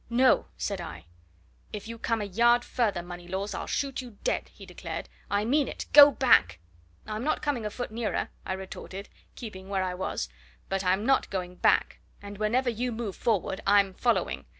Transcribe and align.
"No!" 0.09 0.47
said 0.57 0.81
I. 0.81 1.05
"If 1.71 1.87
you 1.87 1.99
come 1.99 2.21
a 2.21 2.25
yard 2.25 2.65
further, 2.65 3.03
Moneylaws, 3.03 3.53
I'll 3.53 3.67
shoot 3.67 4.01
you 4.01 4.17
dead!" 4.23 4.47
he 4.49 4.65
declared. 4.65 5.07
"I 5.29 5.45
mean 5.45 5.67
it! 5.67 5.85
Go 5.93 6.09
back!" 6.09 6.57
"I'm 7.05 7.23
not 7.23 7.43
coming 7.43 7.67
a 7.67 7.69
foot 7.69 7.91
nearer," 7.91 8.29
I 8.43 8.53
retorted, 8.53 9.09
keeping 9.35 9.69
where 9.69 9.83
I 9.83 9.93
was. 9.93 10.27
"But 10.69 10.83
I'm 10.83 11.05
not 11.05 11.29
going 11.29 11.53
back. 11.53 11.99
And 12.19 12.39
whenever 12.39 12.71
you 12.71 12.91
move 12.91 13.15
forward, 13.15 13.61
I'm 13.67 13.93
following. 13.93 14.45